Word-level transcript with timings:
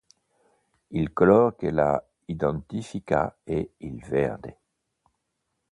Il 0.89 1.13
colore 1.13 1.55
che 1.55 1.69
la 1.69 2.03
identifica 2.25 3.37
è 3.43 3.63
il 3.77 4.03
verde. 4.03 4.59